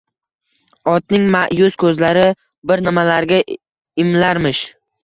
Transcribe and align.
Otning 0.93 1.27
ma’yus 1.35 1.77
ko‘zlari 1.85 2.27
bir 2.73 2.85
nimalarga 2.89 3.43
imlarmish. 4.07 4.69